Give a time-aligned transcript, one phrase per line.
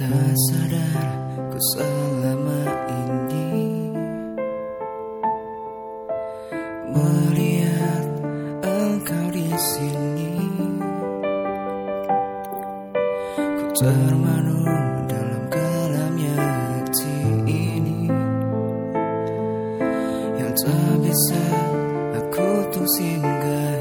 [0.00, 1.12] Tak sadar
[1.52, 3.52] ku selama ini
[6.88, 8.08] melihat
[8.64, 10.32] engkau di sini.
[13.36, 18.08] Ku termanung dalam kelamnya hati ini
[20.40, 21.44] yang tak bisa
[22.16, 23.79] aku tuh singgahi.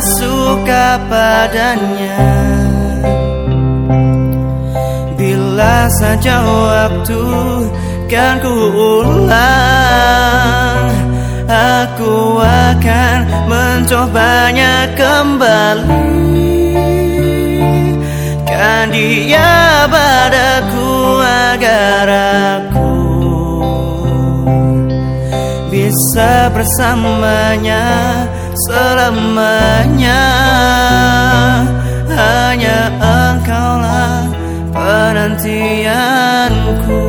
[0.00, 2.20] Suka padanya.
[5.16, 7.22] Bila saja waktu
[8.06, 8.54] kan ku
[9.02, 10.86] ulang
[11.46, 16.18] Aku akan mencobanya kembali.
[18.42, 22.08] Kan dia padaku agar
[22.58, 23.05] aku
[25.86, 27.86] Bisa bersamanya
[28.66, 30.26] selamanya.
[32.10, 34.26] Hanya engkaulah
[34.74, 37.05] penantianku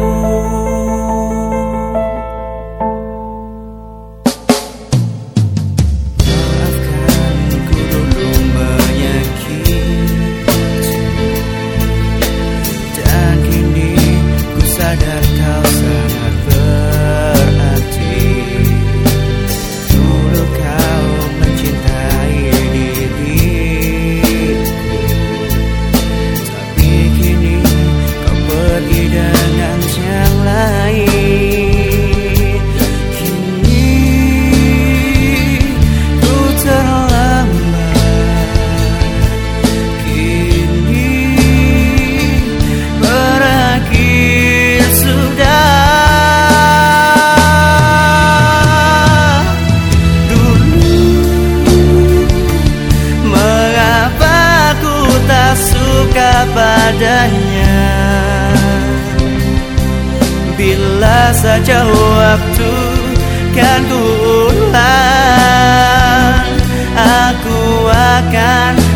[56.87, 57.83] padanya
[60.55, 62.71] Bila saja waktu
[63.51, 63.99] kan ku
[64.47, 66.47] ulang
[66.95, 68.86] Aku akan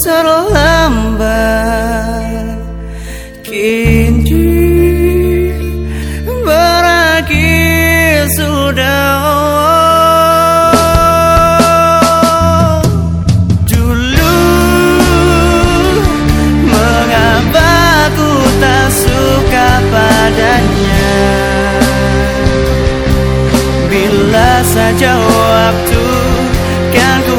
[0.00, 1.28] terlambat.
[3.44, 4.48] Kini
[6.24, 9.20] berakhir sudah
[13.68, 14.40] dulu
[16.64, 18.30] mengapa ku
[18.62, 21.18] tak suka padanya?
[23.90, 26.04] Bila saja waktu
[26.94, 27.34] kan ku